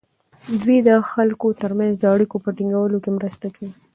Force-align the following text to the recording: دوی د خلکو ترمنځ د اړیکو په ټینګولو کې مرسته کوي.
دوی 0.61 0.77
د 0.87 0.89
خلکو 1.11 1.47
ترمنځ 1.61 1.93
د 1.99 2.03
اړیکو 2.13 2.35
په 2.43 2.49
ټینګولو 2.57 2.97
کې 3.03 3.09
مرسته 3.17 3.47
کوي. 3.55 3.71